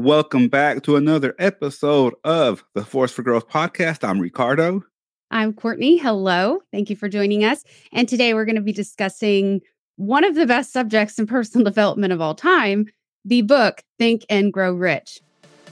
[0.00, 4.02] Welcome back to another episode of the Force for Growth podcast.
[4.02, 4.82] I'm Ricardo.
[5.30, 5.98] I'm Courtney.
[5.98, 6.60] Hello.
[6.72, 7.64] Thank you for joining us.
[7.92, 9.60] And today we're going to be discussing
[9.96, 12.86] one of the best subjects in personal development of all time
[13.26, 15.20] the book Think and Grow Rich.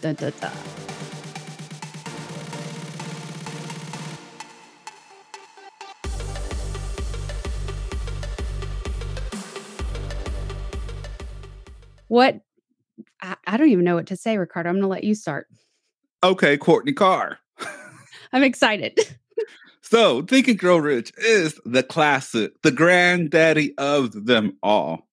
[0.02, 0.52] Dun, dun, dun.
[12.08, 12.42] What
[13.20, 14.68] I, I don't even know what to say, Ricardo.
[14.68, 15.48] I'm going to let you start.
[16.22, 17.38] Okay, Courtney Carr.
[18.32, 18.98] I'm excited.
[19.90, 25.08] So, Think and Grow Rich is the classic, the granddaddy of them all.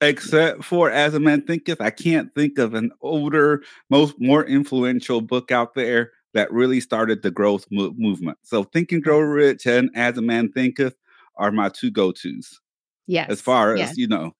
[0.00, 5.20] Except for As a Man Thinketh, I can't think of an older, most more influential
[5.20, 8.38] book out there that really started the growth mo- movement.
[8.42, 10.96] So, Think and Grow Rich and As a Man Thinketh
[11.36, 12.58] are my two go tos.
[13.06, 13.28] Yes.
[13.28, 13.96] As far as, yes.
[13.98, 14.34] you know,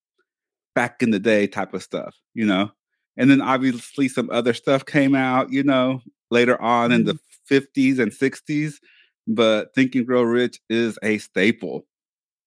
[0.74, 2.70] back in the day type of stuff, you know?
[3.16, 7.55] And then obviously some other stuff came out, you know, later on in the mm-hmm.
[7.55, 8.79] 50s and 60s
[9.27, 11.87] but Think and Grow Rich is a staple.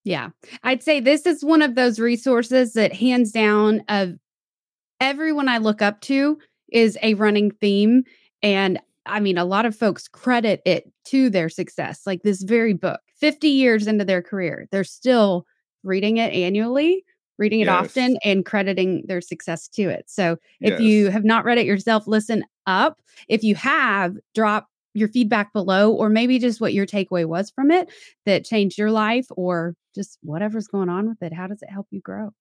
[0.04, 0.30] Yeah.
[0.64, 4.14] I'd say this is one of those resources that hands down of
[5.02, 6.38] everyone I look up to
[6.70, 8.04] is a running theme
[8.42, 12.02] and I mean a lot of folks credit it to their success.
[12.06, 15.46] Like this very book, 50 years into their career, they're still
[15.84, 17.04] reading it annually,
[17.40, 17.86] reading it Yes.
[17.86, 20.10] often and crediting their success to it.
[20.10, 20.82] So if Yes.
[20.82, 23.02] you have not read it yourself, listen up.
[23.28, 27.72] If you have, drop your feedback below, or maybe just what your takeaway was from
[27.72, 27.90] it
[28.26, 31.32] that changed your life, or just whatever's going on with it.
[31.34, 32.34] How does it help you grow?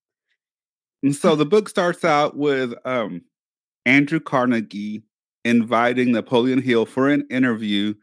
[1.02, 3.22] And so the book starts out with um,
[3.86, 5.04] Andrew Carnegie
[5.44, 7.94] inviting Napoleon Hill for an interview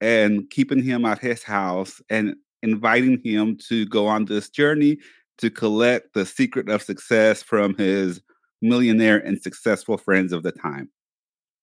[0.00, 4.98] and keeping him at his house and inviting him to go on this journey
[5.38, 8.20] to collect the secret of success from his
[8.62, 10.88] millionaire and successful friends of the time.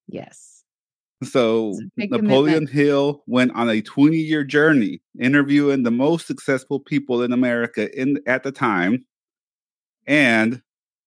[0.08, 0.64] Yes.
[1.24, 2.70] So It's a big Napoleon commitment.
[2.70, 8.18] Hill went on a 20 year journey interviewing the most successful people in America in
[8.26, 9.04] at the time
[10.06, 10.60] and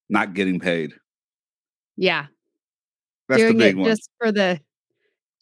[0.10, 0.94] not getting paid.
[1.98, 2.28] Yeah.
[3.28, 3.90] That's Doing the big it one.
[3.90, 4.60] just for the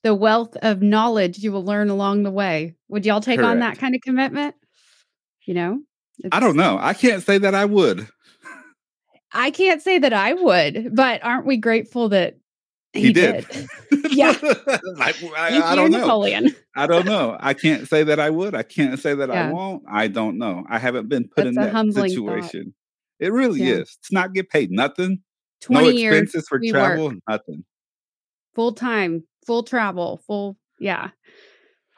[0.03, 2.75] the wealth of knowledge you will learn along the way.
[2.89, 4.55] Would y'all take on that kind of commitment?
[5.45, 5.79] You know?
[6.31, 6.77] I don't know.
[6.79, 8.07] I can't say that I would.
[9.33, 12.37] I can't say that I would, but aren't we grateful that
[12.93, 13.45] he, He did.
[14.11, 14.35] Yeah.
[14.43, 15.99] I, I, I don't know.
[15.99, 16.55] Napoleon.
[16.75, 17.35] I don't know.
[17.39, 18.53] I can't say that I would.
[18.53, 19.81] I can't say that I won't.
[19.89, 20.63] I don't know.
[20.69, 22.43] I haven't been put That's in a that humbling thought.
[22.43, 22.75] situation.
[23.19, 23.75] It really Yeah.
[23.75, 23.97] is.
[23.99, 25.21] It's not get paid nothing.
[25.61, 27.15] 20 no years for we travel, work.
[27.27, 27.63] nothing.
[28.53, 31.09] full time, full travel, full yeah.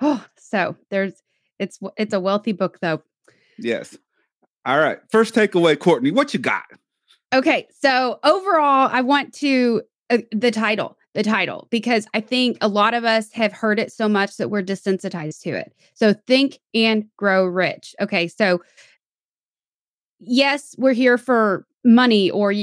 [0.02, 1.14] Oh, so there's
[1.60, 3.02] it's it's a wealthy book though.
[3.58, 3.98] Yes.
[4.66, 4.98] All right.
[5.10, 6.12] First takeaway, Courtney.
[6.12, 6.64] What you got?
[7.34, 12.68] Okay, so overall, I want to uh, the title, the title, because I think a
[12.68, 15.74] lot of us have heard it so much that we're desensitized to it.
[15.94, 17.96] So think and grow rich.
[18.00, 18.62] Okay, so
[20.20, 22.54] yes, we're here for money or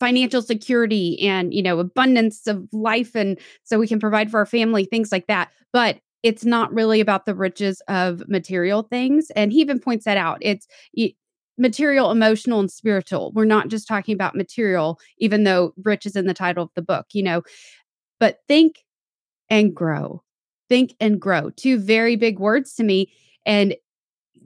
[0.00, 4.46] financial security and you know abundance of life and so we can provide for our
[4.46, 9.52] family things like that but it's not really about the riches of material things and
[9.52, 10.66] he even points that out it's
[11.58, 13.32] material emotional and spiritual.
[13.34, 16.82] We're not just talking about material even though rich is in the title of the
[16.82, 17.42] book you know?
[18.20, 18.84] But think
[19.50, 20.22] and grow.
[20.68, 21.50] Think and grow.
[21.50, 23.12] Two very big words to me
[23.46, 23.74] and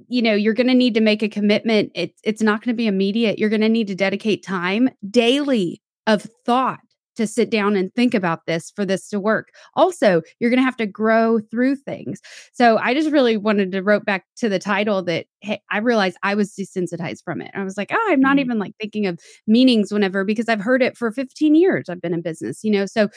[0.09, 1.93] you know you're going to need to make a commitment.
[1.95, 3.39] It's it's not going to be immediate.
[3.39, 6.81] You're going to need to dedicate time daily of thought
[7.19, 9.51] to sit down and think about this for this to work.
[9.75, 12.21] Also you're going to have to grow through things.
[12.55, 16.17] So i just really wanted to wrote back to the title that hey, i realized
[16.23, 17.51] i was desensitized from it.
[17.55, 18.41] I was like oh i'm not Mm.
[18.41, 22.15] even like thinking of meanings whenever because i've heard it for 15 years i've been
[22.15, 22.87] in business you know?
[22.87, 23.09] So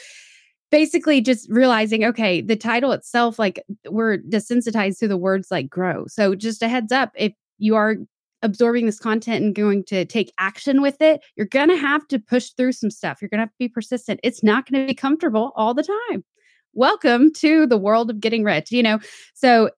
[0.70, 6.06] basically just realizing okay the title itself like we're desensitized to the words like grow.
[6.08, 7.96] So just a heads up if you are
[8.42, 12.18] absorbing this content and going to take action with it you're going to have to
[12.18, 13.18] push through some stuff.
[13.20, 14.20] You're going to have to be persistent.
[14.22, 16.24] It's not going to be comfortable all the time.
[16.74, 18.98] Welcome to the world of getting rich you know?
[19.34, 19.70] So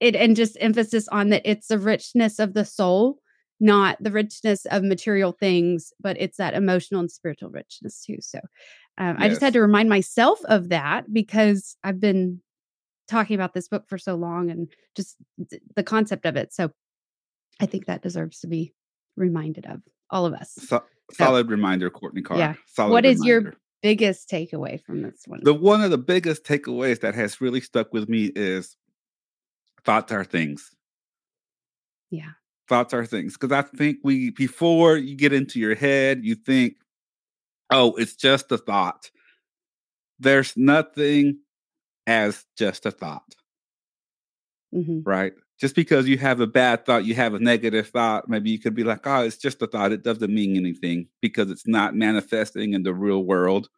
[0.00, 3.18] it and just emphasis on that it's the richness of the soul
[3.58, 8.38] not the richness of material things but it's that emotional and spiritual richness too so
[8.98, 12.40] um, I just had to remind myself of that because I've been
[13.08, 15.16] talking about this book for so long and just
[15.50, 16.52] th- the concept of it.
[16.52, 16.70] So
[17.60, 18.72] I think that deserves to be
[19.16, 20.52] reminded of all of us.
[20.58, 20.82] So,
[21.12, 22.38] solid reminder, Courtney Carr.
[22.38, 22.54] Yeah.
[22.66, 25.40] Solid What is your biggest takeaway from this one?
[25.42, 28.76] the one of the biggest takeaways that has really stuck with me is
[29.84, 30.70] thoughts are things.
[32.10, 32.30] yeah.
[32.68, 33.34] Thoughts are things.
[33.38, 36.74] Because I think we before you get into your head, you think,
[37.70, 39.10] oh, it's just a thought.
[40.18, 41.38] there's nothing
[42.08, 43.34] as just a thought,
[44.72, 45.32] hmm right?
[45.58, 48.74] Just because you have a bad thought, you have a negative thought, maybe you could
[48.74, 49.92] be like, oh, it's just a thought.
[49.92, 53.68] It doesn't mean anything because it's not manifesting in the real world.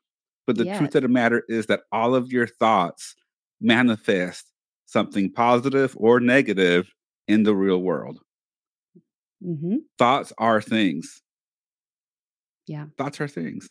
[0.47, 0.79] But the Yes.
[0.79, 3.15] truth of the matter is that all of your thoughts
[3.61, 4.53] manifest
[4.87, 6.93] something positive or negative
[7.29, 8.21] in the real world.
[9.43, 11.23] hmm Thoughts are things.
[12.67, 12.87] Yeah.
[12.97, 13.69] Thoughts are things.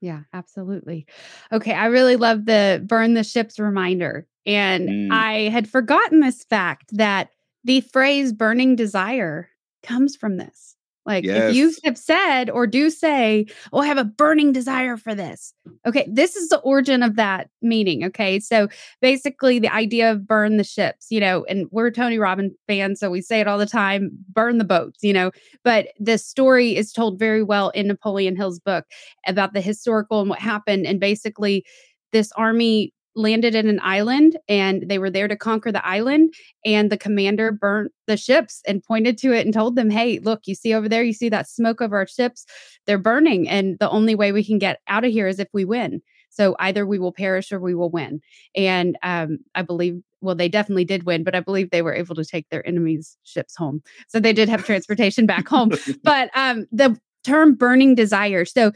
[0.00, 1.06] Yeah, absolutely.
[1.52, 4.26] Okay, I really love the burn the ships reminder.
[4.44, 5.10] And Mm.
[5.10, 7.30] I had forgotten this fact that
[7.66, 9.48] the phrase burning desire
[9.82, 10.76] comes from this.
[11.04, 15.14] Like if you have said or do say, Oh, I have a burning desire for
[15.14, 15.54] this.
[15.86, 18.04] Okay, this is the origin of that meaning.
[18.04, 18.40] Okay.
[18.40, 18.68] So
[19.00, 23.08] basically the idea of burn the ships, you know, and we're Tony Robbins fans, so
[23.08, 25.30] we say it all the time, burn the boats, you know.
[25.62, 28.84] But the story is told very well in Napoleon Hill's book
[29.28, 30.86] about the historical and what happened.
[30.86, 31.64] And basically,
[32.12, 36.32] this army landed in an island and they were there to conquer the island.
[36.64, 40.42] And the commander burnt the ships and pointed to it and told them, Hey, look,
[40.46, 42.46] you see over there, you see that smoke of our ships?
[42.86, 43.48] They're burning.
[43.48, 46.02] And the only way we can get out of here is if we win.
[46.30, 48.20] So either we will perish or we will win.
[48.54, 52.14] And um, I believe, well, they definitely did win, but I believe they were able
[52.14, 53.82] to take their enemies' ships home.
[54.08, 55.70] So they did have transportation back home
[56.02, 58.72] but um the term burning desire so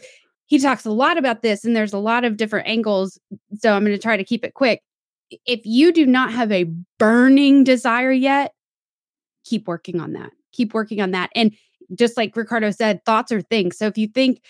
[0.50, 3.18] he talks a lot about this and there's a lot of different angles
[3.56, 4.82] so i'm going to try to keep it quick.
[5.46, 6.64] If you do not have a
[6.98, 8.52] burning desire yet
[9.44, 10.32] keep working on that.
[10.52, 11.52] Keep working on that and
[11.94, 13.78] just like ricardo said thoughts are things.
[13.78, 14.42] So if you think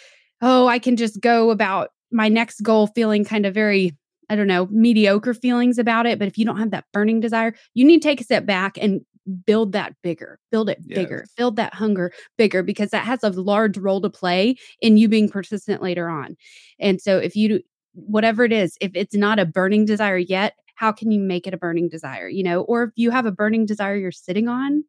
[0.43, 3.95] oh i can just go about my next goal feeling kind of very
[4.31, 7.55] i don't know mediocre feelings about it but if you don't have that burning desire
[7.75, 9.03] you need to take a step back and
[9.45, 13.77] build that bigger build it bigger build that hunger bigger because that has a large
[13.77, 16.37] role to play in you being persistent later on.
[16.79, 17.61] And so if you do
[17.93, 21.55] whatever it is if it's not a burning desire yet how can you make it
[21.55, 22.63] a burning desire you know?
[22.63, 24.85] Or if you have a burning desire you're sitting on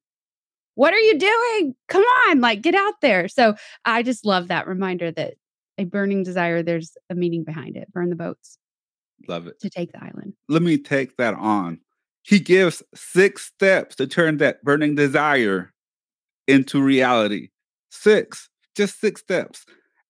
[0.76, 1.76] what are you doing?
[1.90, 3.28] Come on like get out there.
[3.28, 3.56] So
[3.86, 5.34] i just love that reminder that
[5.78, 7.92] a burning desire there's a meaning behind it.
[7.92, 8.58] Burn the boats
[9.28, 9.60] Love it.
[9.60, 10.34] to take the island.
[10.48, 11.80] Let me take that on.
[12.24, 15.74] He gives six steps to turn that burning desire
[16.48, 17.50] into reality.
[17.90, 19.66] Six, just six steps.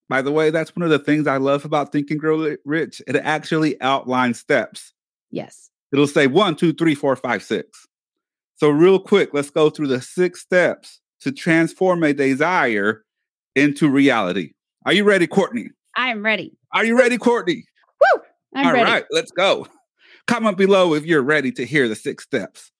[0.09, 3.01] By the way, that's one of the things I love about Think and Grow Rich.
[3.07, 4.93] It actually outlines steps.
[5.29, 7.85] yes It'll say one, two, three, four, five, six.
[8.55, 13.03] So, real quick, let's go through the six steps to transform a desire
[13.55, 14.53] into reality.
[14.85, 15.69] Are you ready, Courtney?
[15.97, 17.65] i'm ready Are you ready, Courtney?
[17.99, 18.21] Woo!
[18.55, 19.67] i'm All ready right, let's go.
[20.27, 22.71] Comment below if you're ready to hear the six steps.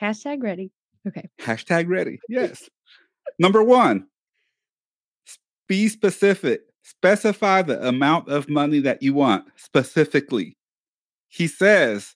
[0.00, 0.70] hashtag ready
[1.06, 2.18] okay Hashtag ready.
[2.28, 2.68] Yes.
[3.38, 4.06] Number one,
[5.68, 6.62] be specific.
[6.82, 10.56] Specify the amount of money that you want specifically.
[11.28, 12.14] He says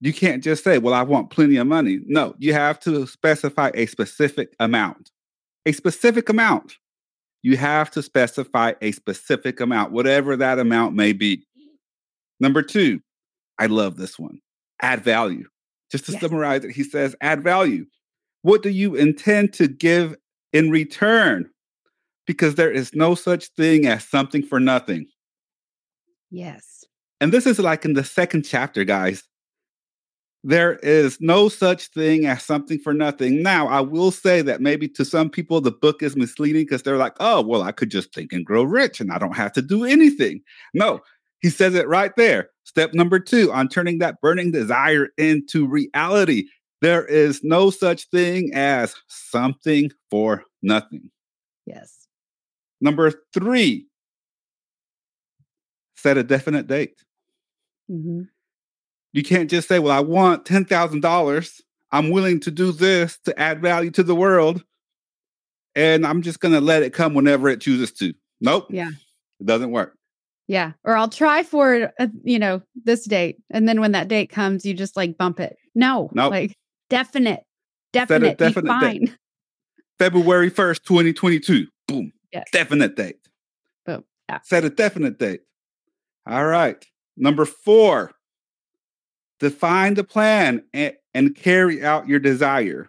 [0.00, 2.00] you can't just say, Well, I want plenty of money.
[2.06, 5.10] No, you have to specify a specific amount.
[5.66, 6.74] A specific amount.
[7.42, 11.46] You have to specify a specific amount, whatever that amount may be.
[12.38, 13.00] Number two,
[13.60, 14.40] I love this one
[14.82, 15.46] add value.
[15.92, 16.20] Just to Yes.
[16.22, 17.84] summarize it, he says, add value.
[18.42, 20.16] What do you intend to give
[20.52, 21.50] in return?
[22.26, 25.06] Because there is no such thing as something for nothing.
[26.30, 26.84] yes
[27.20, 29.24] And this is like in the second chapter, guys.
[30.42, 33.42] There is no such thing as something for nothing.
[33.42, 36.96] Now, I will say that maybe to some people, the book is misleading because they're
[36.96, 39.60] like, oh, well, I could just think and grow rich and I don't have to
[39.62, 40.40] do anything.
[40.72, 41.00] No,
[41.42, 42.48] he says it right there.
[42.70, 46.44] Step number two on turning that burning desire into reality.
[46.80, 51.10] There is no such thing as something for nothing.
[51.66, 52.06] yes
[52.80, 53.88] Number three,
[55.96, 56.94] set a definite date.
[57.88, 58.22] hmm
[59.12, 61.60] You can't just say, Well, I want $10,000.
[61.90, 64.62] I'm willing to do this to add value to the world.
[65.74, 68.14] And I'm just going to let it come whenever it chooses to.
[68.40, 68.68] Nope.
[68.70, 68.90] Yeah.
[69.40, 69.96] It doesn't work.
[70.50, 70.72] Yeah.
[70.82, 73.36] Or I'll try for it, uh, you know, this date.
[73.50, 75.56] And then when that date comes, you just like bump it.
[75.76, 76.10] No.
[76.12, 76.32] Nope.
[76.32, 76.56] Like
[76.88, 77.44] definite.
[77.92, 78.36] Definite.
[78.36, 79.08] definite date.
[79.08, 79.16] fine.
[80.00, 81.68] February 1st, 2022.
[81.86, 82.12] Boom.
[82.32, 82.48] Yes.
[82.52, 83.20] Definite date.
[83.86, 84.02] Boom.
[84.28, 84.40] Yeah.
[84.42, 85.42] Set a definite date.
[86.26, 86.84] All right.
[87.16, 88.10] Number four,
[89.38, 92.88] define the plan and, and carry out your desire.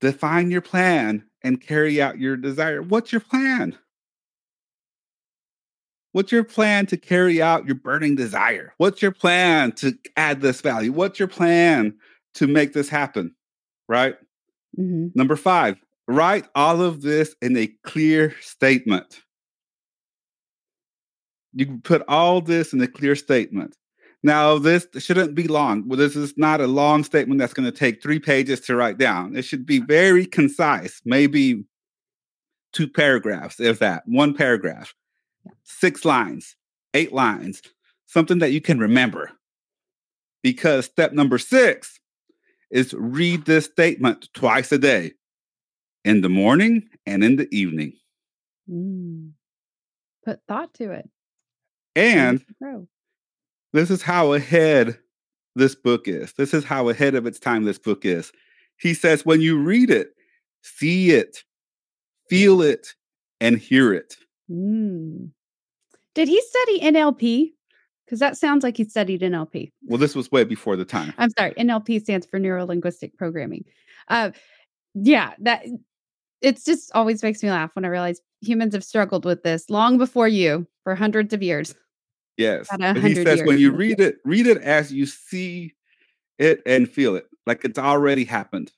[0.00, 2.82] Define your plan and carry out your desire.
[2.82, 3.76] What's your plan?
[6.16, 8.72] What's your plan to carry out your burning desire?
[8.78, 10.90] What's your plan to add this value?
[10.90, 11.92] What's your plan
[12.36, 13.34] to make this happen?
[13.86, 14.16] Right?
[14.74, 15.76] hmm Number five,
[16.08, 19.20] write all of this in a clear statement.
[21.52, 23.76] You put all this in a clear statement.
[24.22, 25.86] Now, this shouldn't be long.
[25.86, 28.96] Well, this is not a long statement that's going to take three pages to write
[28.96, 29.36] down.
[29.36, 31.66] It should be very concise, maybe
[32.72, 34.94] two paragraphs, if that, one paragraph,
[35.64, 36.56] six lines,
[36.94, 37.62] eight lines,
[38.06, 39.30] something that you can remember.
[40.42, 41.98] Because step number six
[42.70, 45.12] is read this statement twice a day
[46.04, 47.92] in the morning and in the evening.
[48.70, 49.32] Mm.
[50.24, 51.08] Put thought to it.
[51.94, 52.44] And
[53.72, 54.98] this is how ahead
[55.54, 56.32] this book is.
[56.34, 58.32] This is how ahead of its time this book is.
[58.78, 60.10] He says, when you read it,
[60.62, 61.42] see it,
[62.28, 62.94] feel it,
[63.40, 64.16] and hear it.
[64.50, 65.30] Mm.
[66.14, 67.52] Did he study NLP?
[68.04, 69.72] Because that sounds like he studied NLP.
[69.84, 71.12] Well, this was way before the time.
[71.18, 71.52] I'm sorry.
[71.54, 73.64] NLP stands for neuro linguistic programming.
[74.08, 74.30] Uh,
[74.94, 75.66] yeah, that
[76.40, 79.98] it's just always makes me laugh when I realize humans have struggled with this long
[79.98, 81.74] before you for hundreds of years.
[82.36, 82.68] Yes.
[83.02, 85.74] He says when you read it, read it as you see
[86.38, 88.70] it and feel it, like it's already happened.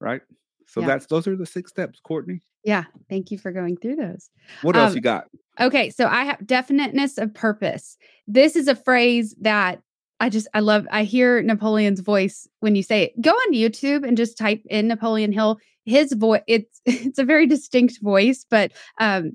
[0.00, 0.22] Right?
[0.66, 0.86] So yeah.
[0.86, 2.40] that's those are the six steps, Courtney.
[2.64, 2.84] Yeah.
[3.08, 4.30] Thank you for going through those.
[4.62, 5.24] What else um, you got?
[5.60, 5.90] Okay.
[5.90, 7.96] So I have definiteness of purpose.
[8.26, 9.80] This is a phrase that
[10.20, 13.20] I just I love I hear Napoleon's voice when you say it.
[13.20, 15.58] Go on YouTube and just type in Napoleon Hill.
[15.86, 19.32] His voice it's it's a very distinct voice, but um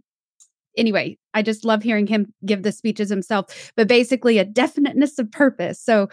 [0.78, 5.32] anyway, I just love hearing him give the speeches himself, but basically a definiteness of
[5.32, 5.82] purpose.
[5.82, 6.10] So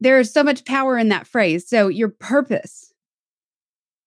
[0.00, 1.68] there is so much power in that phrase.
[1.68, 2.92] So your purpose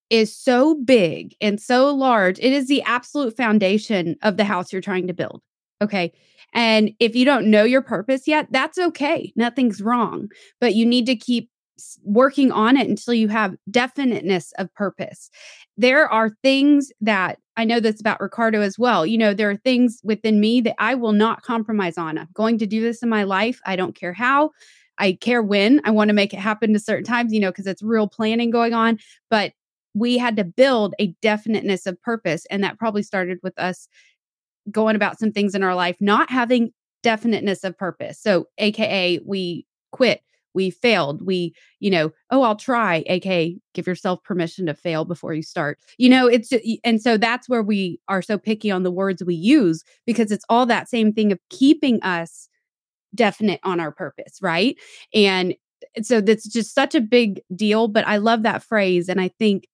[0.09, 2.39] is so big and so large.
[2.39, 5.41] It is the absolute foundation of the house you're trying to build.
[5.81, 6.11] Okay.
[6.53, 9.31] And if you don't know your purpose yet, that's okay.
[9.35, 11.49] Nothing's wrong, but you need to keep
[12.03, 15.29] working on it until you have definiteness of purpose.
[15.77, 19.05] There are things that I know that's about Ricardo as well.
[19.05, 22.17] You know, there are things within me that I will not compromise on.
[22.17, 23.59] I'm going to do this in my life.
[23.65, 24.51] I don't care how.
[24.97, 25.79] I care when.
[25.85, 28.49] I want to make it happen to certain times, you know, because it's real planning
[28.49, 28.97] going on.
[29.29, 29.53] But
[29.93, 32.45] we had to build a definiteness of purpose.
[32.49, 33.87] And that probably started with us
[34.71, 38.19] going about some things in our life, not having definiteness of purpose.
[38.21, 40.21] So, AKA, we quit,
[40.53, 45.33] we failed, we, you know, oh, I'll try, AKA, give yourself permission to fail before
[45.33, 45.79] you start.
[45.97, 46.51] You know, it's,
[46.83, 50.45] and so that's where we are so picky on the words we use because it's
[50.49, 52.49] all that same thing of keeping us
[53.15, 54.75] definite on our purpose, right?
[55.13, 55.55] And
[56.01, 57.87] so that's just such a big deal.
[57.87, 59.09] But I love that phrase.
[59.09, 59.67] And I think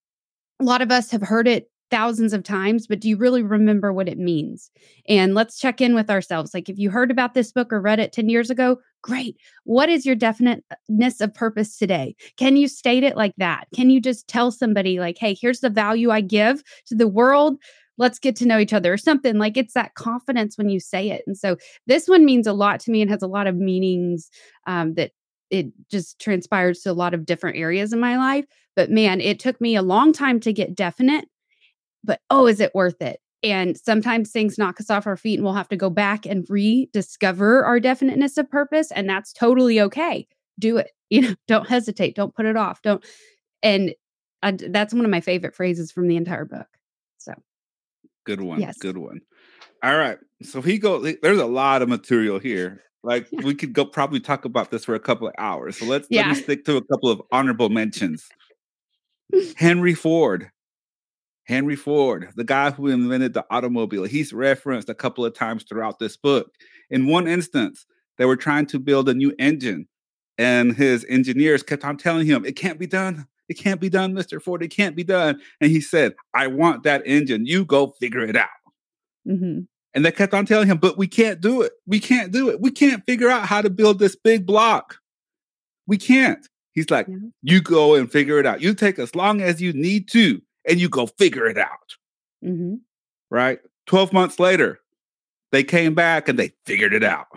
[0.59, 3.93] a lot of us have heard it thousands of times, but do you really remember
[3.93, 4.71] what it means?
[5.07, 6.53] And let's check in with ourselves.
[6.53, 9.38] Like if you heard about this book or read it 10 years ago, great.
[9.65, 12.15] What is your definiteness of purpose today?
[12.38, 13.65] Can you state it like that?
[13.75, 17.57] Can you just tell somebody, like, hey, here's the value I give to the world?
[17.97, 21.12] Let's get to know each other or something like it's that confidence when you say
[21.12, 21.24] it.
[21.27, 21.55] And so
[21.88, 24.29] this one means a lot to me and has a lot of meanings
[24.67, 25.12] um, that
[25.49, 28.45] it just transpires to a lot of different areas in my life.
[28.75, 31.25] But man, it took me a long time to get definite
[32.05, 33.19] but oh, is it worth it?
[33.43, 36.45] And sometimes things knock us off our feet and we'll have to go back and
[36.49, 38.91] rediscover our definiteness of purpose.
[38.91, 40.27] And that's totally okay.
[40.59, 40.91] Do it.
[41.11, 42.15] You know, don't hesitate.
[42.15, 42.81] Don't put it off.
[42.81, 43.05] Don't.
[43.61, 43.93] And
[44.41, 46.65] I, that's one of my favorite phrases from the entire book.
[47.19, 47.33] So
[48.25, 48.59] good one.
[48.59, 48.75] Yes.
[48.79, 49.21] Good one.
[49.86, 50.18] All right.
[50.42, 52.82] So he goes, there's a lot of material here.
[53.04, 55.77] Like we could go probably talk about this for a couple of hours.
[55.77, 56.27] So let's yeah.
[56.27, 58.27] let me stick to a couple of honorable mentions.
[59.56, 60.50] Henry Ford
[61.46, 66.00] Henry Ford, the guy who invented the automobile, he's referenced a couple of times throughout
[66.00, 66.51] this book.
[66.89, 67.86] In one instance,
[68.18, 69.88] they were trying to build a new engine,
[70.38, 73.27] and his engineers kept on telling him, It can't be done.
[73.48, 74.42] It can't be done, Mr.
[74.42, 74.63] Ford.
[74.63, 75.39] It can't be done.
[75.62, 77.46] And he said, I want that engine.
[77.46, 78.50] You go figure it out.
[79.27, 79.62] Mm-hmm.
[79.95, 81.71] And they kept on telling him, But we can't do it.
[81.87, 82.61] We can't do it.
[82.61, 84.99] We can't figure out how to build this big block.
[85.87, 86.47] We can't.
[86.73, 87.15] He's like, yeah.
[87.41, 88.61] You go and figure it out.
[88.61, 91.95] You take as long as you need to and you go figure it out.
[92.43, 92.75] Mm-hmm.
[93.31, 93.59] Right?
[93.87, 94.81] 12 months later,
[95.51, 97.27] they came back and they figured it out.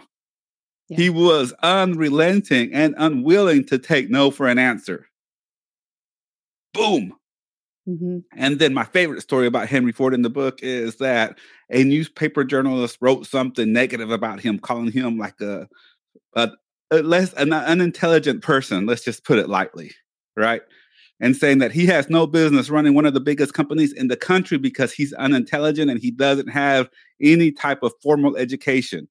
[0.88, 0.96] Yeah.
[0.96, 5.06] He was unrelenting and unwilling to take no for an answer.
[6.74, 7.14] Boom.
[7.88, 8.18] Mm-hmm.
[8.36, 11.38] And then my favorite story about Henry Ford in the book is that
[11.70, 15.68] a newspaper journalist wrote something negative about him, calling him like a,
[16.34, 16.50] a,
[16.90, 18.84] a less an unintelligent person.
[18.86, 19.92] Let's just put it lightly,
[20.36, 20.62] right?
[21.20, 24.16] and saying that he has no business running one of the biggest companies in the
[24.16, 26.88] country because he's unintelligent and he doesn't have
[27.20, 29.08] any type of formal education.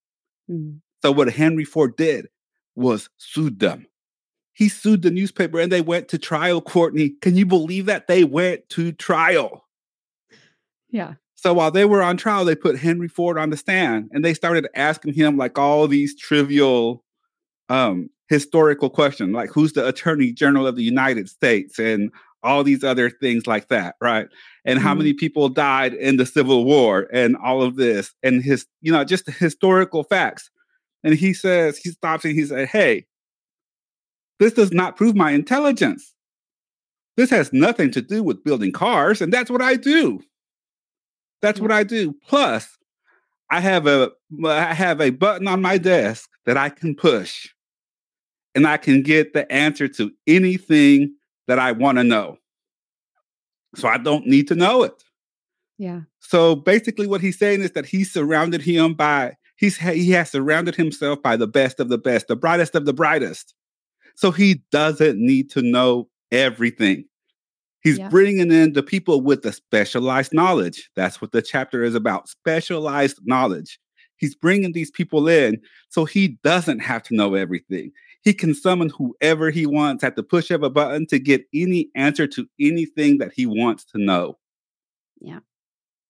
[0.50, 0.78] Mm-hmm.
[1.02, 2.28] So, what Henry Ford did
[2.76, 3.86] was sued them.
[4.58, 7.10] He sued the newspaper and they went to trial, Courtney.
[7.22, 8.08] Can you believe that?
[8.08, 9.64] They went to trial.
[10.90, 11.14] Yeah.
[11.36, 14.34] So while they were on trial, they put Henry Ford on the stand and they
[14.34, 17.04] started asking him like all these trivial
[17.70, 22.12] um, historical questions, like who's the Attorney General of the United States and
[22.42, 24.28] all these other things like that, right?
[24.66, 24.98] And how Mhm.
[25.00, 29.04] many people died in the Civil War and all of this and his, you know,
[29.04, 30.50] just the historical facts.
[31.04, 33.06] And he says, he stops and he said, Hey,
[34.40, 36.14] this does not prove my intelligence.
[37.16, 40.22] This has nothing to do with building cars, and that's what I do.
[41.42, 42.14] That's what I do.
[42.28, 42.78] Plus,
[43.50, 44.12] I have a
[44.46, 47.48] I have a button on my desk that I can push,
[48.54, 51.16] and I can get the answer to anything
[51.48, 52.38] that I want to know.
[53.76, 55.04] So I don't need to know it.
[55.78, 56.02] Yeah.
[56.20, 60.76] So basically, what he's saying is that he surrounded him by he's he has surrounded
[60.76, 63.54] himself by the best of the best, the brightest of the brightest.
[64.18, 67.06] So he doesn't need to know everything.
[67.84, 68.10] He's Yeah.
[68.10, 70.90] bringing in the people with the specialized knowledge.
[70.96, 73.80] That's what the chapter is about specialized knowledge.
[74.18, 77.92] He's bringing these people in so he doesn't have to know everything.
[78.24, 81.90] He can summon whoever he wants at the push of a button to get any
[81.96, 84.40] answer to anything that he wants to know.
[85.22, 85.40] Yeah.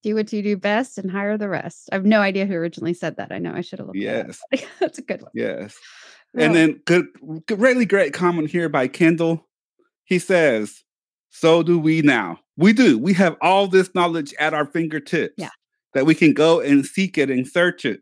[0.04, 1.90] Do what you do best and hire the rest.
[1.92, 3.34] I have no idea who originally said that.
[3.34, 4.40] I know I should have looked Yes.
[4.52, 4.66] that.
[4.80, 5.32] That's a good one.
[5.36, 5.76] Yes.
[6.36, 7.08] And then good,
[7.50, 9.48] really great comment here by Kendall.
[10.04, 10.84] He says,
[11.30, 12.40] "So do we now.
[12.58, 12.98] We do.
[12.98, 15.34] We have all this knowledge at our fingertips.
[15.38, 15.50] Yeah.
[15.94, 18.02] That we can go and seek it and search it.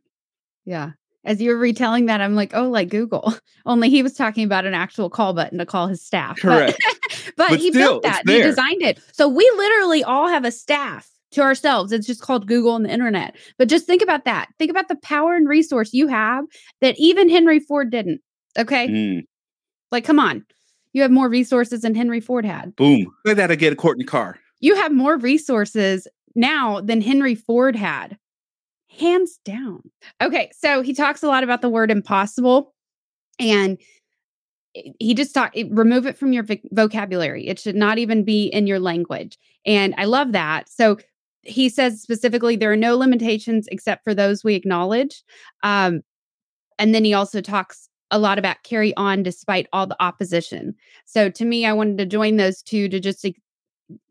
[0.65, 0.91] yeah.
[1.23, 3.33] As you were retelling that, I'm like, oh, like Google.
[3.65, 6.35] Only he was talking about an actual call button to call his staff.
[6.35, 7.33] But- Correct.
[7.35, 8.21] but, But he still, built that.
[8.27, 8.99] He designed it.
[9.11, 11.91] So we literally all have a staff to ourselves.
[11.91, 13.35] It's just called Google and the internet.
[13.57, 14.49] But just think about that.
[14.59, 16.45] Think about the power and resource you have
[16.81, 18.21] that even Henry Ford didn't.
[18.57, 18.87] Okay.
[18.87, 19.21] Mm,
[19.91, 20.45] Like, come on.
[20.93, 22.75] You have more resources than Henry Ford had.
[22.75, 23.07] boom.
[23.25, 24.39] Say that again, Courtney Carr.
[24.61, 28.17] You have more resources now than Henry Ford had.
[28.97, 29.81] Hands down.
[30.21, 30.49] Okay.
[30.57, 32.73] So he talks a lot about the word impossible
[33.39, 33.77] and
[34.99, 37.47] he just talked remove it from your vocabulary.
[37.47, 39.37] It should not even be in your language.
[39.65, 40.69] And I love that.
[40.69, 40.97] So
[41.45, 45.23] he says specifically there are no limitations except for those we acknowledge.
[45.63, 46.01] Um,
[46.77, 50.75] and then he also talks a lot about carry on despite all the opposition.
[51.05, 53.25] So to me, I wanted to join those two to just,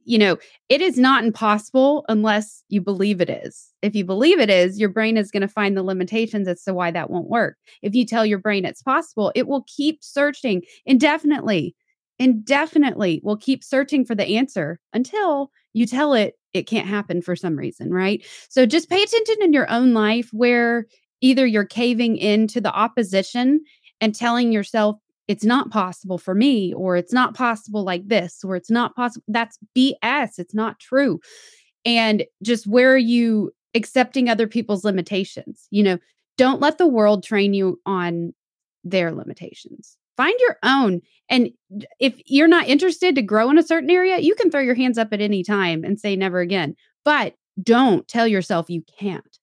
[0.05, 0.37] you know,
[0.68, 3.73] it is not impossible unless you believe it is.
[3.83, 6.75] If you believe it is, your brain is going to find the limitations as to
[6.75, 7.57] why that won't work.
[7.83, 11.75] If you tell your brain it's possible, it will keep searching indefinitely.
[12.18, 17.36] Indefinitely will keep searching for the answer until you tell it it can't happen for
[17.36, 18.24] some reason, right?
[18.48, 20.86] So just pay attention in your own life where
[21.20, 23.60] either you're caving into the opposition
[24.00, 28.56] and telling yourself it's not possible for me or it's not possible like this or
[28.56, 31.18] it's not possible that's BS it's not true.
[31.84, 35.66] And just where are you accepting other people's limitations?
[35.70, 35.98] You know
[36.36, 38.32] don't let the world train you on
[38.82, 41.50] their limitations find your own and
[41.98, 44.98] if you're not interested to grow in a certain area you can throw your hands
[44.98, 46.74] up at any time and say never again
[47.05, 49.38] but don't tell yourself you can't.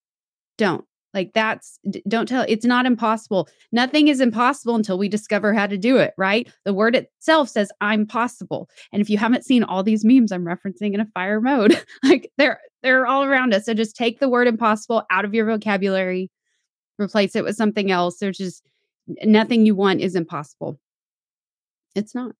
[0.57, 3.49] Don't like that's don't tell it's not impossible.
[3.71, 6.51] Nothing is impossible until we discover how to do it right?
[6.65, 10.45] The word itself says i'm possible and if you haven't seen all these memes i'm
[10.45, 14.29] referencing in a fire mode like they're they're all around us so just take the
[14.29, 16.29] word impossible out of your vocabulary
[16.97, 18.63] replace it with something else there's just
[19.07, 20.79] nothing you want is impossible
[21.95, 22.31] it's not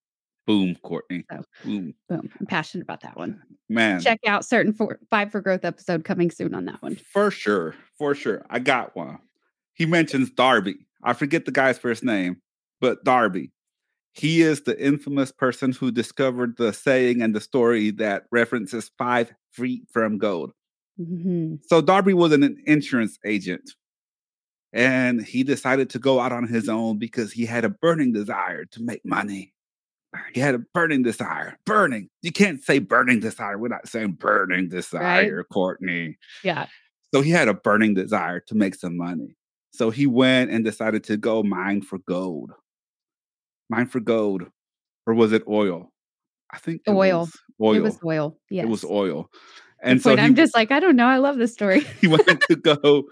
[0.47, 1.23] Boom, Courtney.
[1.31, 1.43] So.
[1.63, 1.93] Boom.
[2.09, 4.01] boom i'm passionate about that one Man.
[4.01, 7.75] check out certain four, five for growth episode coming soon on that one For sure.
[7.97, 8.43] For sure.
[8.49, 9.19] I got one.
[9.73, 10.75] He mentions Darby.
[11.03, 12.41] I forget the guy's first name,
[12.81, 13.51] but Darby.
[14.13, 19.31] He is the infamous person who discovered the saying and the story that references five
[19.53, 20.51] feet from gold.
[20.99, 21.59] Mhm.
[21.67, 23.71] So Darby was an insurance agent.
[24.73, 28.65] And he decided to go out on his own because he had a burning desire
[28.65, 29.53] to make money.
[30.33, 31.57] He had a burning desire.
[31.65, 32.09] Burning.
[32.21, 33.57] You can't say burning desire.
[33.57, 36.17] We're not saying burning desire, Courtney.
[36.43, 36.67] yeah
[37.13, 39.35] So he had a burning desire to make some money.
[39.73, 42.51] So he went and decided to go mine for gold.
[43.69, 44.43] Mine for gold.
[45.07, 45.91] Or was it oil?
[46.53, 47.29] I think Oil.
[47.61, 47.75] oil.
[47.75, 49.29] it was oil yes It was oil.
[49.81, 52.27] and And so i'm just like i don't know i love this story he went
[52.49, 53.05] to go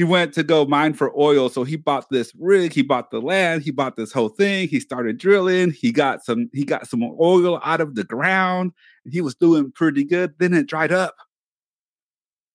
[0.00, 1.50] he went to go mine for oil.
[1.50, 4.80] So he bought this rig he bought the land he bought this whole thing he
[4.80, 8.72] started drilling he got some he got some oil out of the ground
[9.10, 10.32] he was doing pretty good.
[10.38, 11.16] Then it dried up.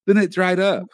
[0.08, 0.86] Then it dried up.
[0.86, 0.88] Mm.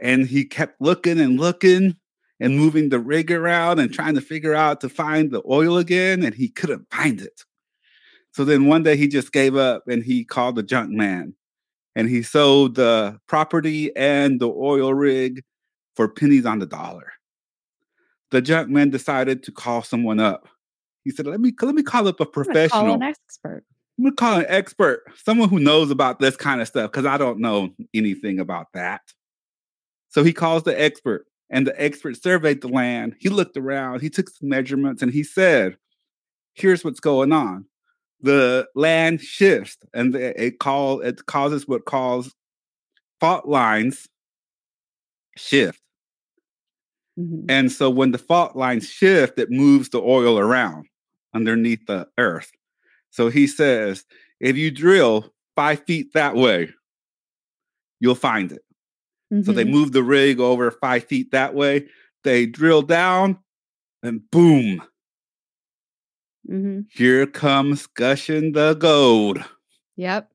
[0.00, 1.94] And he kept looking and looking
[2.40, 6.22] and moving the rig around and trying to figure out to find the oil again
[6.22, 7.44] and he couldn't find it.
[8.32, 11.34] So then one day he just gave up and he called the junk man
[11.98, 15.42] and he sold the property and the oil rig
[15.96, 17.12] for pennies on the dollar.
[18.30, 20.48] The junk man decided to call someone up.
[21.02, 23.64] He said, "Let me let me call up a professional, call an expert.
[23.98, 27.16] I'm gonna call an expert, someone who knows about this kind of stuff, because I
[27.16, 29.00] don't know anything about that."
[30.10, 33.16] So he calls the expert, and the expert surveyed the land.
[33.18, 35.76] He looked around, he took some measurements, and he said,
[36.52, 37.66] "Here's what's going on
[38.20, 42.34] the land shifts and it call it causes what calls
[43.20, 44.08] fault lines
[45.36, 45.80] shift.
[47.18, 47.46] Mm-hmm.
[47.48, 50.86] And so when the fault lines shift, it moves the oil around
[51.34, 52.50] underneath the earth.
[53.10, 54.04] So he says,
[54.40, 56.72] if you drill five feet that way,
[58.00, 58.62] you'll find it.
[59.32, 59.42] Mm-hmm.
[59.42, 59.72] So they mm-hmm.
[59.72, 61.88] move the rig over five feet that way.
[62.24, 63.38] They drill down
[64.02, 64.82] and boom,
[66.50, 66.80] Mm-hmm.
[66.90, 69.44] Here comes gushing the gold.
[69.96, 70.30] Yep.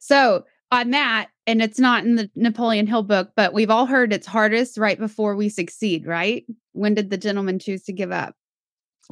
[0.00, 4.12] So on that, and it's not in the Napoleon Hill book, but we've all heard
[4.12, 6.44] it's hardest right before we succeed, right?
[6.72, 8.34] When did the gentleman choose to give up?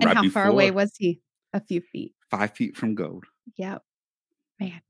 [0.01, 1.21] And right how far away was he?
[1.53, 2.15] A few feet.
[2.31, 3.25] Five feet from gold.
[3.57, 3.83] Yep.
[4.61, 4.83] Man.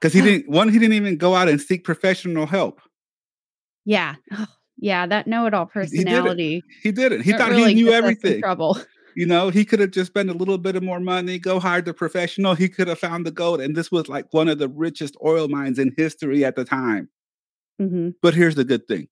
[0.00, 2.80] Because he didn't one, he didn't even go out and seek professional help.
[3.84, 4.16] Yeah.
[4.80, 6.62] Yeah, that know-it-all personality.
[6.84, 7.22] He didn't.
[7.22, 8.40] He, did he thought really he knew everything.
[8.40, 8.78] Trouble.
[9.18, 11.82] You know, he could have just spent a little bit of more money, go hire
[11.82, 12.54] the professional.
[12.54, 13.60] He could have found the gold.
[13.60, 17.08] And this was like one of the richest oil mines in history at the time.
[17.82, 18.10] Mm-hmm.
[18.22, 19.08] But here's the good thing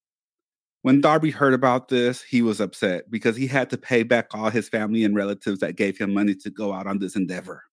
[0.82, 4.48] when Darby heard about this, he was upset because he had to pay back all
[4.48, 7.64] his family and relatives that gave him money to go out on this endeavor.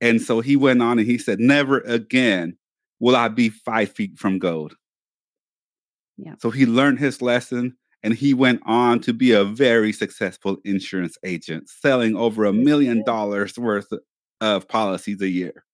[0.00, 2.56] And so he went on and he said, Never again
[3.00, 4.74] will I be five feet from gold.
[6.16, 6.36] Yeah.
[6.38, 11.18] So he learned his lesson and he went on to be a very successful insurance
[11.24, 13.92] agent, selling over a million dollars worth
[14.40, 15.64] of policies a year.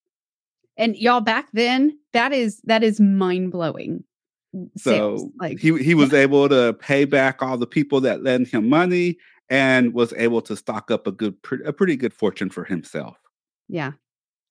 [0.78, 4.02] And y'all back then, that is that is mind blowing.
[4.56, 6.20] Mm, so like he he was yeah.
[6.20, 9.18] able to pay back all the people that lent him money
[9.50, 13.18] and was able to stock up a good a pretty good fortune for himself.
[13.68, 13.92] Yeah.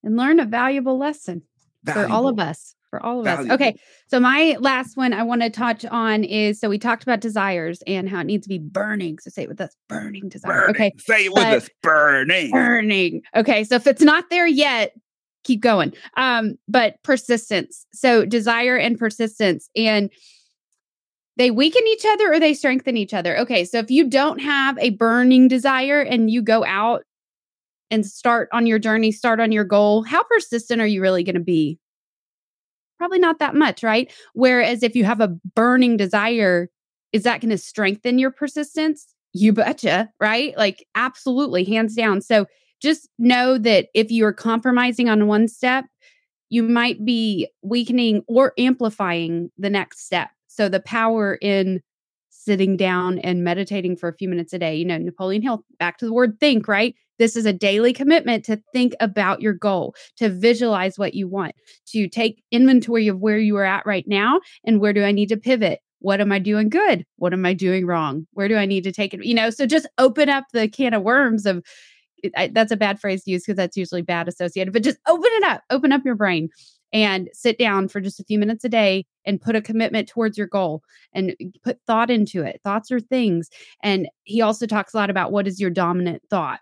[0.03, 1.41] And learn a valuable lesson
[1.83, 2.09] valuable.
[2.09, 3.53] for all of us for all of Valuable.
[3.53, 3.55] us.
[3.55, 3.79] Okay.
[4.07, 7.81] So my last one I want to touch on is so we talked about desires
[7.87, 9.17] and how it needs to be burning.
[9.17, 10.51] So say it with us, burning desire.
[10.51, 10.75] Burning.
[10.75, 10.91] Okay.
[10.99, 12.51] Say it with us, burning.
[12.51, 13.21] Burning.
[13.35, 13.63] Okay.
[13.63, 14.93] So if it's not there yet,
[15.43, 15.93] keep going.
[16.17, 17.87] Um, but persistence.
[17.93, 20.11] So desire and persistence and
[21.37, 23.39] they weaken each other or they strengthen each other.
[23.39, 23.65] Okay.
[23.65, 27.03] So if you don't have a burning desire and you go out
[27.89, 31.35] and start on your journey, start on your goal, how persistent are you really going
[31.35, 31.79] to be
[33.01, 34.13] Probably not that much, right?
[34.33, 36.69] Whereas if you have a burning desire,
[37.13, 39.07] is that going to strengthen your persistence?
[39.33, 40.55] You betcha, right?
[40.55, 42.21] Like, absolutely, hands down.
[42.21, 42.45] So
[42.79, 45.85] just know that if you're compromising on one step,
[46.51, 50.29] you might be weakening or amplifying the next step.
[50.45, 51.81] So the power in
[52.29, 55.97] sitting down and meditating for a few minutes a day, you know, Napoleon Hill, back
[55.97, 56.93] to the word think, right?
[57.21, 61.53] This is a daily commitment to think about your goal, to visualize what you want,
[61.89, 65.29] to take inventory of where you are at right now and where do I need
[65.29, 65.81] to pivot?
[65.99, 67.05] What am I doing good?
[67.17, 68.25] What am I doing wrong?
[68.33, 69.23] Where do I need to take it?
[69.23, 71.63] You know, so just open up the can of worms of
[72.23, 74.97] eh, I, that's a bad phrase to use because that's usually bad associated, but just
[75.07, 76.49] open it up, open up your brain
[76.91, 80.39] and sit down for just a few minutes a day and put a commitment towards
[80.39, 80.81] your goal
[81.13, 82.61] and put thought into it.
[82.63, 83.51] Thoughts are things.
[83.83, 86.61] And he also talks a lot about what is your dominant thought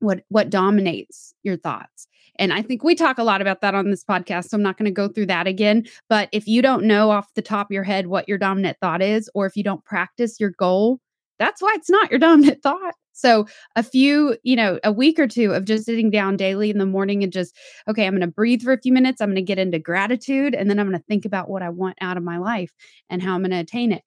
[0.00, 2.06] what what dominates your thoughts.
[2.36, 4.78] And i think we talk a lot about that on this podcast so i'm not
[4.78, 5.84] going to go through that again.
[6.08, 9.02] But if you don't know off the top of your head what your dominant thought
[9.02, 11.00] is or if you don't practice your goal
[11.38, 12.94] that's why it's not your dominant thought.
[13.12, 16.78] So a few you know a week or two of just sitting down daily in
[16.78, 17.56] the morning and just
[17.88, 20.54] okay i'm going to breathe for a few minutes i'm going to get into gratitude
[20.54, 22.72] and then i'm going to think about what i want out of my life
[23.10, 24.02] and how i'm going to attain it.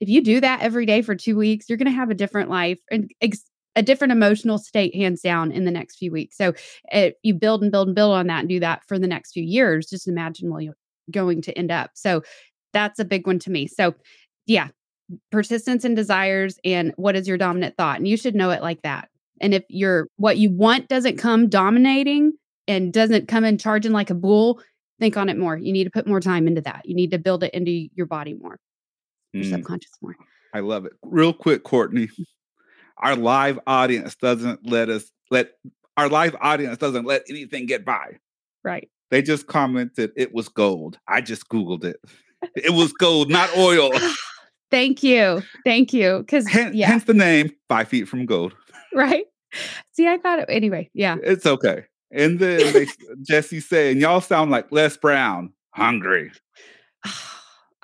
[0.00, 2.50] If you do that every day for two weeks, you're going to have a different
[2.50, 6.36] life and ex- a different emotional state hands down in the next few weeks.
[6.36, 6.54] So
[6.90, 9.32] it, you build and build and build on that and do that for the next
[9.32, 9.86] few years.
[9.86, 10.76] Just imagine where you're
[11.10, 11.90] going to end up.
[11.94, 12.22] So
[12.72, 13.66] that's a big one to me.
[13.66, 13.94] So
[14.46, 14.68] yeah,
[15.30, 17.98] persistence and desires and what is your dominant thought?
[17.98, 19.08] And you should know it like that.
[19.40, 22.32] And if your what you want doesn't come dominating
[22.66, 24.60] and doesn't come in charging like a bull,
[24.98, 25.56] think on it more.
[25.56, 26.82] You need to put more time into that.
[26.86, 28.58] You need to build it into your body more,
[29.32, 29.50] your mm.
[29.50, 30.16] subconscious more.
[30.54, 30.92] I love it.
[31.02, 32.08] Real quick, Courtney
[32.98, 35.52] our live audience doesn't let us let
[35.96, 38.18] our live audience doesn't let anything get by.
[38.64, 38.88] Right.
[39.10, 40.98] They just commented it was gold.
[41.08, 42.00] I just googled it.
[42.54, 43.90] It was gold, not oil.
[44.70, 45.42] Thank you.
[45.64, 46.18] Thank you.
[46.18, 46.86] Because yeah.
[46.86, 48.54] hence the name Five Feet from Gold.
[48.94, 49.24] Right.
[49.92, 50.90] See, I thought it anyway.
[50.92, 51.16] Yeah.
[51.22, 51.86] It's okay.
[52.10, 52.86] And then they,
[53.22, 56.30] Jesse saying, "Y'all sound like Les Brown, hungry,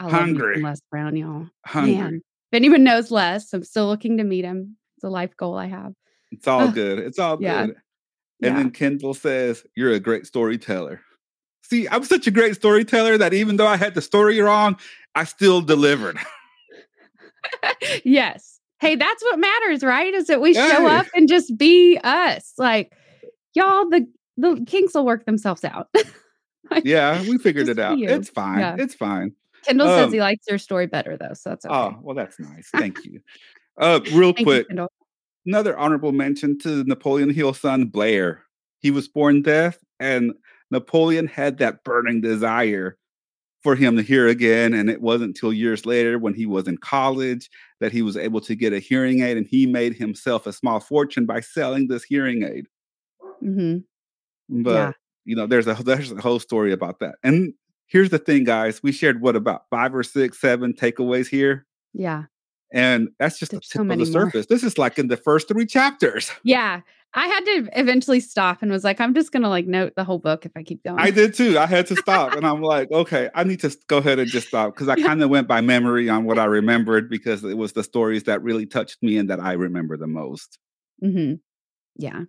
[0.01, 0.63] Hungry.
[0.63, 1.49] Les Brown, y'all.
[1.67, 4.77] hungry." Man, if anyone knows Les, I'm still looking to meet him.
[5.03, 5.95] It's a life goal I have.
[6.31, 7.01] It's all good.
[7.01, 7.67] It's all Yeah.
[7.67, 7.75] good.
[7.75, 7.77] And
[8.41, 8.55] Yeah.
[8.55, 11.01] then Kendall says, You're a great storyteller.
[11.65, 14.77] See, I'm such a great storyteller that even though I had the story wrong,
[15.17, 16.19] I still delivered.
[18.05, 18.61] yes.
[18.81, 20.15] Hey, that's what matters, right?
[20.15, 22.53] Is that we show up and just be us.
[22.59, 22.93] Like,
[23.55, 25.89] y'all, the the kinks will work themselves out.
[26.85, 27.99] yeah, we figured it out.
[27.99, 28.09] you.
[28.09, 28.59] It's fine.
[28.61, 28.77] Yeah.
[28.79, 29.33] It's fine.
[29.65, 31.75] Kendall says Um, he likes your story better though, so that's okay.
[31.75, 32.69] Oh, well, that's nice.
[32.73, 33.21] Thank you.
[33.79, 34.93] Uh, real Thank you, quick, Kendall.
[35.47, 38.43] another honorable mention to Napoleon Hill's son, Blair.
[38.81, 40.33] He was born deaf, and
[40.71, 42.97] Napoleon had that burning desire
[43.63, 44.75] for him to hear again.
[44.75, 47.49] And it wasn't until years later, when he was in college,
[47.81, 50.81] that he was able to get a hearing aid, and he made himself a small
[50.81, 52.67] fortune by selling this hearing aid.
[53.43, 53.85] Mhm.
[54.49, 54.93] But Yeah.
[55.25, 57.17] you know, there's a there's a whole story about that.
[57.23, 57.55] And
[57.87, 61.67] here's the thing, guys: we shared what about five or six, seven takeaways here.
[61.95, 62.25] Yeah.
[62.73, 64.31] And that's just There's the so tip of many the more.
[64.31, 64.47] surface.
[64.47, 66.31] This is like in the first three chapters.
[66.45, 66.81] Yeah.
[67.15, 70.19] I had to eventually stop and was like, I'm just gonna like note the whole
[70.19, 70.99] book if I keep going.
[70.99, 71.59] I did too.
[71.59, 74.49] I had to stop, and I'm like, okay, I need to go ahead and just
[74.49, 75.09] stop because I Yeah.
[75.09, 78.43] kind of went by memory on what I remembered because it was the stories that
[78.43, 80.59] really touched me and that I remember the most.
[81.03, 81.35] hmm
[81.97, 82.23] Yeah.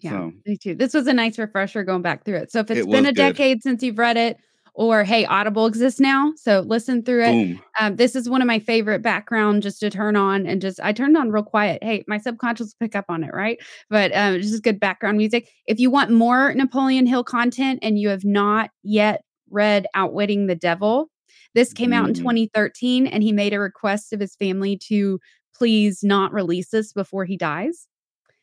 [0.00, 0.10] Yeah.
[0.10, 0.74] So Me too.
[0.74, 2.50] This was a nice refresher going back through it.
[2.50, 3.36] So if it's It been a good.
[3.36, 4.38] decade since you've read it,
[4.74, 7.32] or hey, Audible exists now, so listen through it.
[7.78, 10.92] Um, this is one of my favorite background just to turn on and just I
[10.92, 11.82] turned on real quiet.
[11.82, 13.58] Hey, my subconscious will pick up on it, right?
[13.88, 15.48] But um, it's just good background music.
[15.66, 20.54] If you want more Napoleon Hill content and you have not yet read Outwitting the
[20.54, 21.10] Devil,
[21.54, 22.18] this came out in Mm.
[22.18, 25.18] 2013, and he made a request of his family to
[25.54, 27.86] please not release this before he dies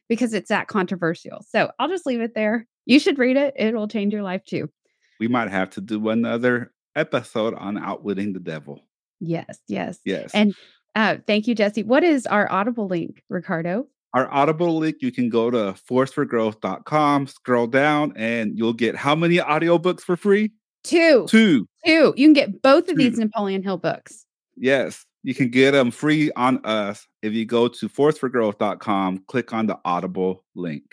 [0.09, 1.43] because it's that controversial.
[1.47, 2.67] So I'll just leave it there.
[2.85, 4.69] You should read it; it will change your life too.
[5.19, 8.81] We might have to do another episode on outwitting the devil.
[9.19, 9.99] Yes, yes.
[10.05, 10.31] Yes.
[10.33, 10.53] And
[10.95, 11.83] uh, thank you, Jesse.
[11.83, 13.87] What is our Audible link, Ricardo?
[14.13, 19.37] Our Audible link, you can go to forceforgrowth.com, scroll down, and you'll get how many
[19.37, 20.51] audiobooks for free?
[20.83, 21.67] Two, two.
[21.85, 22.13] Two.
[22.15, 24.25] You can get both of these Napoleon Hill books.
[24.55, 25.05] Yes.
[25.23, 29.77] You can get them free on us if you go to forceforgrowth.com, click on the
[29.83, 30.83] Audible link,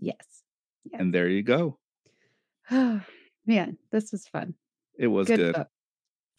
[0.00, 0.16] Yes.
[0.84, 1.00] Yes.
[1.00, 1.78] and there you go.
[3.46, 4.54] Man, this was fun.
[4.98, 5.66] It was Good good.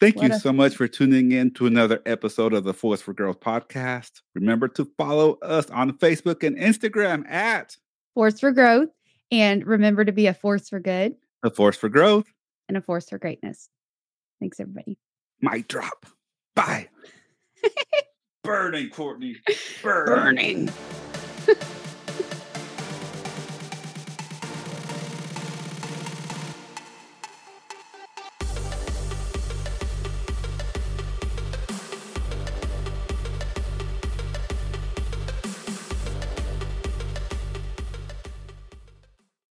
[0.00, 3.00] Thank What you a- so much for tuning in to another episode of the Force
[3.00, 4.20] for Growth podcast.
[4.34, 7.76] Remember to follow us on Facebook and Instagram at
[8.14, 8.90] Force for growth.
[9.30, 12.26] And remember to be a force for good a Force for Growth.
[12.68, 13.68] and a force for greatness.
[14.40, 14.98] Thanks, everybody.
[15.40, 16.06] Mic drop.
[16.54, 16.88] Bye.
[18.44, 19.36] Burning, Courtney.
[19.82, 20.70] Burning.
[21.46, 21.56] Burning.